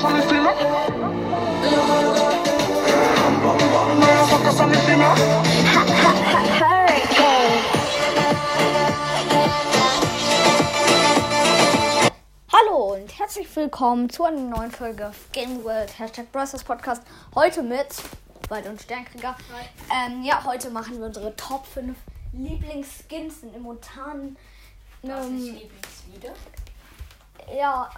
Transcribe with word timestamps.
Hallo 0.00 0.14
und 12.94 13.18
herzlich 13.18 13.56
willkommen 13.56 14.08
zu 14.08 14.22
einer 14.22 14.38
neuen 14.38 14.70
Folge 14.70 15.08
auf 15.08 15.16
Game 15.32 15.64
World 15.64 15.98
Hashtag 15.98 16.30
Browsers 16.30 16.62
Podcast. 16.62 17.02
Heute 17.34 17.64
mit 17.64 17.88
Wald 18.48 18.68
und 18.68 18.80
Sternkrieger. 18.80 19.36
Ähm, 19.90 20.22
ja, 20.22 20.44
heute 20.44 20.70
machen 20.70 20.98
wir 20.98 21.06
unsere 21.06 21.34
Top 21.34 21.66
5 21.66 21.96
Lieblingsskins 22.32 23.42
in 23.42 23.60
momentanen. 23.60 24.36
Ähm, 25.02 25.38
Lieblingslieder? 25.38 26.34
Ja, 27.56 27.88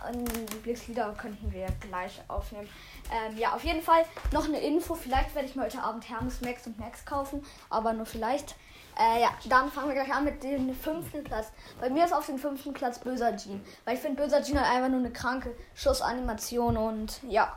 Lieblingslieder 0.53 1.14
könnten 1.19 1.53
wir 1.53 1.67
gleich 1.81 2.21
aufnehmen. 2.29 2.68
Ähm, 3.11 3.36
ja, 3.36 3.54
auf 3.54 3.64
jeden 3.64 3.82
Fall 3.82 4.04
noch 4.32 4.45
eine 4.45 4.61
Info. 4.61 4.95
Vielleicht 4.95 5.35
werde 5.35 5.49
ich 5.49 5.57
mir 5.57 5.64
heute 5.64 5.82
Abend 5.82 6.08
Hermes 6.08 6.41
Max 6.41 6.67
und 6.67 6.79
Max 6.79 7.04
kaufen, 7.04 7.45
aber 7.68 7.93
nur 7.93 8.07
vielleicht. 8.07 8.55
Äh, 8.99 9.22
ja, 9.22 9.31
dann 9.49 9.71
fangen 9.71 9.89
wir 9.89 9.94
gleich 9.94 10.13
an 10.13 10.25
mit 10.25 10.43
dem 10.43 10.75
fünften 10.75 11.25
Platz. 11.25 11.49
Bei 11.81 11.89
mir 11.89 12.05
ist 12.05 12.13
auf 12.13 12.27
dem 12.27 12.39
fünften 12.39 12.75
Platz 12.75 12.99
Böser 12.99 13.36
Jean. 13.36 13.64
Weil 13.85 13.94
ich 13.94 14.00
finde, 14.00 14.22
Böser 14.22 14.43
Jean 14.43 14.61
hat 14.61 14.67
einfach 14.67 14.89
nur 14.89 14.99
eine 14.99 15.13
kranke 15.13 15.55
Schussanimation 15.75 16.77
und 16.77 17.21
ja. 17.22 17.57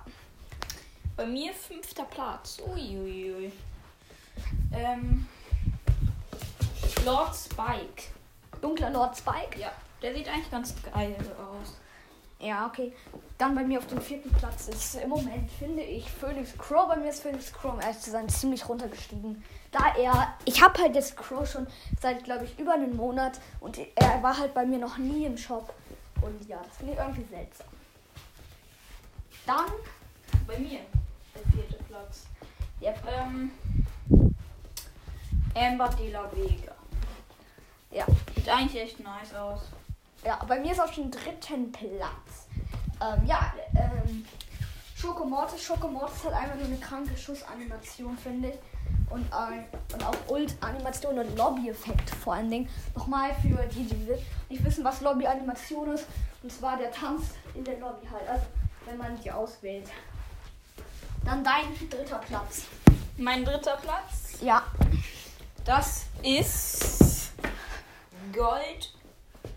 Bei 1.18 1.26
mir 1.26 1.54
fünfter 1.54 2.06
Platz. 2.06 2.60
Uiuiui. 2.66 3.52
Ähm. 4.74 5.28
Lord 7.04 7.36
Spike. 7.36 8.04
Dunkler 8.62 8.92
Lord 8.92 9.18
Spike. 9.18 9.60
Ja, 9.60 9.72
der 10.04 10.14
sieht 10.14 10.28
eigentlich 10.28 10.52
ganz 10.52 10.76
geil 10.94 11.16
aus. 11.40 11.78
Ja, 12.40 12.68
okay. 12.68 12.94
Dann 13.38 13.56
bei 13.56 13.64
mir 13.64 13.80
auf 13.80 13.88
dem 13.88 14.02
vierten 14.02 14.30
Platz 14.34 14.68
ist 14.68 14.96
im 14.96 15.10
Moment, 15.10 15.50
finde 15.50 15.82
ich, 15.82 16.12
Phoenix 16.12 16.58
Crow. 16.58 16.90
Bei 16.90 16.98
mir 16.98 17.10
ist 17.10 17.22
Phoenix 17.22 17.54
Crow, 17.54 17.74
um 17.74 17.80
ehrlich 17.80 18.00
zu 18.00 18.12
sein, 18.12 18.28
ziemlich 18.28 18.68
runtergestiegen. 18.68 19.42
Da 19.72 19.96
er, 19.98 20.34
ich 20.44 20.62
habe 20.62 20.82
halt 20.82 20.94
jetzt 20.94 21.16
Crow 21.16 21.50
schon 21.50 21.66
seit, 22.02 22.26
glaube 22.26 22.44
ich, 22.44 22.60
über 22.60 22.74
einem 22.74 22.98
Monat 22.98 23.40
und 23.62 23.80
er 23.96 24.22
war 24.22 24.38
halt 24.38 24.54
bei 24.54 24.66
mir 24.66 24.78
noch 24.78 24.98
nie 24.98 25.26
im 25.26 25.38
Shop. 25.38 25.74
Und 26.22 26.48
ja, 26.48 26.62
das 26.62 26.78
finde 26.78 26.94
ich 26.94 27.00
irgendwie 27.00 27.24
seltsam. 27.24 27.68
Dann, 29.46 29.66
Bei 30.46 30.58
mir 30.58 30.80
der 31.36 31.52
vierte 31.52 31.84
Platz. 31.86 32.28
Yep. 32.82 33.00
Ähm. 33.08 33.52
Amber 35.56 35.90
de 35.90 36.12
la 36.12 36.30
Vega. 36.32 36.74
ja, 37.92 38.06
Sieht 38.36 38.50
eigentlich 38.50 38.82
echt 38.82 39.00
nice 39.00 39.34
aus. 39.36 39.62
Ja, 40.26 40.40
bei 40.48 40.60
mir 40.60 40.72
ist 40.72 40.80
auf 40.80 40.92
dem 40.92 41.12
dritten 41.12 41.72
Platz. 41.72 42.48
Ähm, 43.02 43.26
ja, 43.26 43.54
ähm, 43.76 44.26
Schokomortis. 44.96 45.64
Schokomortis 45.64 46.24
hat 46.24 46.34
einfach 46.34 46.56
nur 46.56 46.66
eine 46.66 46.78
kranke 46.78 47.18
Schussanimation, 47.18 48.18
finde 48.18 48.50
ich. 48.50 48.56
Und, 49.10 49.26
äh, 49.32 49.94
und 49.94 50.06
auch 50.06 50.16
Ult-Animation 50.30 51.20
und 51.20 51.38
Lobby-Effekt 51.38 52.10
vor 52.10 52.36
allen 52.36 52.50
Dingen. 52.50 52.70
Nochmal 52.96 53.36
für 53.42 53.64
die, 53.68 53.84
die 53.84 54.08
nicht 54.50 54.64
wissen, 54.64 54.84
was 54.84 55.02
Lobby-Animation 55.02 55.92
ist. 55.92 56.06
Und 56.42 56.52
zwar 56.52 56.78
der 56.78 56.92
Tanz 56.92 57.24
in 57.54 57.64
der 57.64 57.80
Lobby 57.80 58.08
halt. 58.08 58.28
Also, 58.30 58.46
wenn 58.86 58.98
man 58.98 59.20
die 59.22 59.30
auswählt. 59.30 59.90
Dann 61.26 61.44
dein 61.44 61.90
dritter 61.90 62.20
Platz. 62.20 62.64
Mein 63.18 63.44
dritter 63.44 63.78
Platz. 63.78 64.42
Ja. 64.42 64.64
Das 65.66 66.06
ist. 66.22 67.34
Gold. 68.34 68.94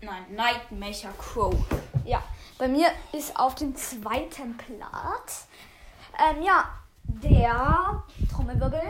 Nein, 0.01 0.25
Nightmecher 0.35 1.11
Crow. 1.17 1.55
Ja. 2.05 2.21
Bei 2.57 2.67
mir 2.67 2.87
ist 3.13 3.37
auf 3.37 3.55
dem 3.55 3.75
zweiten 3.75 4.57
Platz. 4.57 5.47
Ähm, 6.17 6.41
ja, 6.41 6.65
der 7.03 8.03
Trommelwirbel. 8.31 8.81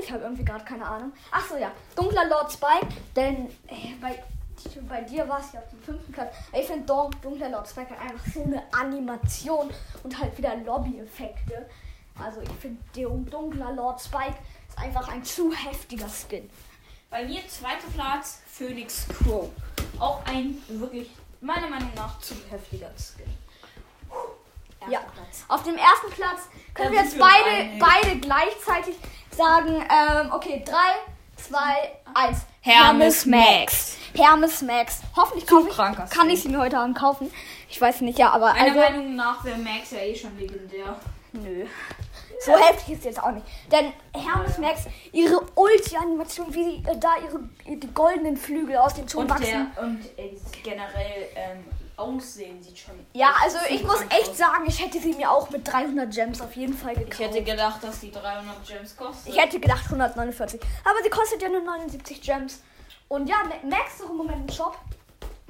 Ich 0.00 0.12
habe 0.12 0.22
irgendwie 0.22 0.44
gerade 0.44 0.64
keine 0.64 0.86
Ahnung. 0.86 1.12
Ach 1.30 1.44
so, 1.48 1.56
ja. 1.56 1.72
Dunkler 1.96 2.28
Lord 2.28 2.52
Spike. 2.52 2.88
Denn 3.16 3.46
äh, 3.66 3.94
bei, 4.00 4.22
bei 4.88 5.00
dir 5.02 5.28
war 5.28 5.40
es 5.40 5.52
ja 5.52 5.60
auf 5.60 5.68
dem 5.68 5.82
fünften 5.82 6.12
Platz. 6.12 6.34
Ich 6.52 6.66
finde 6.66 6.86
Dunkler 6.86 7.48
Lord 7.50 7.68
Spike 7.68 7.90
hat 7.90 8.00
einfach 8.00 8.26
so 8.32 8.42
eine 8.44 8.62
Animation 8.72 9.70
und 10.02 10.18
halt 10.18 10.36
wieder 10.38 10.56
Lobby-Effekte. 10.56 11.68
Also 12.22 12.40
ich 12.40 12.50
finde, 12.50 12.80
Dunkler 12.94 13.72
Lord 13.72 14.00
Spike 14.00 14.36
ist 14.68 14.78
einfach 14.78 15.08
ein 15.08 15.24
zu 15.24 15.52
heftiger 15.52 16.08
Skin. 16.08 16.48
Bei 17.12 17.24
mir 17.24 17.46
zweiter 17.46 17.86
Platz 17.94 18.40
Phoenix 18.50 19.06
Crow. 19.06 19.50
Auch 20.00 20.24
ein 20.24 20.56
wirklich, 20.68 21.10
meiner 21.42 21.68
Meinung 21.68 21.90
nach, 21.94 22.18
zu 22.20 22.34
heftiger 22.50 22.90
Skin. 22.96 23.26
Erster 24.80 24.90
Ja. 24.92 25.00
Platz. 25.00 25.44
Auf 25.46 25.62
dem 25.62 25.76
ersten 25.76 26.10
Platz 26.10 26.40
können 26.72 26.88
Da 26.88 26.96
wir 26.96 27.02
jetzt 27.04 27.18
beide, 27.18 27.68
beide 27.78 28.18
gleichzeitig 28.18 28.96
sagen, 29.30 29.84
ähm, 29.90 30.32
okay, 30.32 30.64
3, 30.66 30.74
2, 31.36 31.58
1. 32.14 32.38
Hermes 32.62 33.26
Max. 33.26 33.98
Hermes 34.14 34.62
Max. 34.62 35.02
Hoffentlich 35.14 35.46
kaufe 35.46 35.68
ich, 35.68 36.10
kann 36.10 36.30
ich 36.30 36.42
sie 36.42 36.48
mir 36.48 36.60
heute 36.60 36.78
Abend 36.78 36.96
kaufen. 36.98 37.30
Ich 37.68 37.78
weiß 37.78 38.00
nicht, 38.00 38.18
ja, 38.18 38.30
aber 38.30 38.54
Meiner 38.54 38.62
also, 38.62 38.80
Meinung 38.80 39.16
nach 39.16 39.44
wäre 39.44 39.58
Max 39.58 39.90
ja 39.90 39.98
eh 39.98 40.16
schon 40.16 40.36
legendär. 40.38 40.96
nö. 41.32 41.66
So 42.44 42.56
heftig 42.56 42.94
ist 42.94 43.04
jetzt 43.04 43.22
auch 43.22 43.30
nicht. 43.32 43.46
Denn 43.70 43.92
Hermes 44.14 44.58
Max, 44.58 44.82
ihre 45.12 45.40
Ulti-Animation, 45.54 46.52
wie 46.54 46.64
sie 46.64 46.90
äh, 46.90 46.96
da 46.98 47.14
ihre, 47.22 47.40
die 47.76 47.92
goldenen 47.94 48.36
Flügel 48.36 48.76
aus 48.76 48.94
dem 48.94 49.06
Ton 49.06 49.22
Und, 49.22 49.30
wachsen. 49.30 49.72
der, 49.76 49.82
und 49.82 50.04
äh, 50.18 50.36
generell 50.62 51.28
ähm, 51.36 51.64
Aussehen 51.96 52.60
sieht 52.62 52.78
schon. 52.78 52.94
Ja, 53.12 53.34
also 53.42 53.58
ich 53.68 53.82
muss 53.84 54.00
echt 54.08 54.30
aus. 54.30 54.38
sagen, 54.38 54.64
ich 54.66 54.82
hätte 54.82 54.98
sie 54.98 55.12
mir 55.12 55.30
auch 55.30 55.50
mit 55.50 55.70
300 55.70 56.12
Gems 56.12 56.40
auf 56.40 56.56
jeden 56.56 56.74
Fall 56.74 56.94
gekauft. 56.94 57.20
Ich 57.20 57.26
hätte 57.26 57.42
gedacht, 57.42 57.84
dass 57.84 58.00
die 58.00 58.10
300 58.10 58.66
Gems 58.66 58.96
kostet. 58.96 59.32
Ich 59.34 59.40
hätte 59.40 59.60
gedacht 59.60 59.84
149. 59.84 60.60
Aber 60.84 61.02
sie 61.04 61.10
kostet 61.10 61.42
ja 61.42 61.48
nur 61.48 61.60
79 61.60 62.20
Gems. 62.22 62.62
Und 63.08 63.28
ja, 63.28 63.36
Ma- 63.44 63.68
Max 63.76 63.94
ist 63.96 64.04
auch 64.06 64.10
im 64.10 64.16
Moment 64.16 64.50
im 64.50 64.54
Shop. 64.56 64.76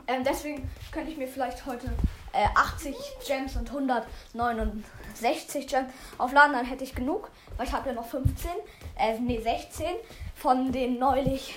Ähm, 0.08 0.24
deswegen 0.24 0.68
könnte 0.90 1.12
ich 1.12 1.16
mir 1.16 1.28
vielleicht 1.28 1.64
heute 1.64 1.86
äh, 2.32 2.46
80 2.54 2.96
Gems 3.26 3.56
und 3.56 3.68
169 3.68 5.66
Gems 5.66 5.92
aufladen. 6.18 6.52
Dann 6.52 6.66
hätte 6.66 6.84
ich 6.84 6.94
genug. 6.94 7.30
Weil 7.56 7.66
ich 7.66 7.72
habe 7.72 7.88
ja 7.90 7.94
noch 7.94 8.06
15, 8.06 8.50
äh, 8.98 9.18
nee 9.18 9.40
16 9.40 9.86
von 10.34 10.72
den 10.72 10.98
neulich 10.98 11.54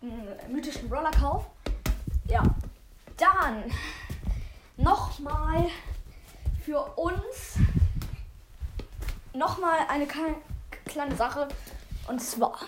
mh, 0.00 0.12
mythischen 0.48 0.88
Brawler-Kauf. 0.88 1.46
Ja. 2.28 2.42
Dann 3.16 3.64
nochmal 4.76 5.68
für 6.64 6.80
uns 6.96 7.58
nochmal 9.32 9.78
eine 9.88 10.06
kleine, 10.06 10.36
kleine 10.86 11.16
Sache. 11.16 11.48
Und 12.08 12.20
zwar, 12.20 12.58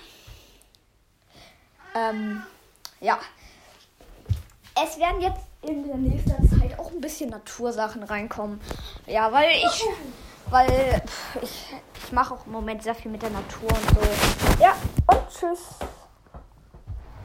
ähm, 1.94 2.42
ja, 3.00 3.18
es 4.74 4.98
werden 4.98 5.20
jetzt 5.20 5.40
in 5.62 5.86
der 5.86 5.96
nächsten 5.96 6.48
Zeit 6.48 6.78
auch 6.78 6.90
ein 6.90 7.00
bisschen 7.00 7.30
Natursachen 7.30 8.02
reinkommen. 8.02 8.60
Ja, 9.06 9.32
weil 9.32 9.50
ich, 9.50 9.84
weil 10.50 11.02
ich, 11.40 11.74
ich 11.94 12.12
mache 12.12 12.34
auch 12.34 12.46
im 12.46 12.52
Moment 12.52 12.82
sehr 12.82 12.94
viel 12.94 13.10
mit 13.10 13.22
der 13.22 13.30
Natur 13.30 13.68
und 13.68 13.90
so. 13.90 14.62
Ja, 14.62 14.74
und 15.06 15.28
tschüss. 15.28 15.60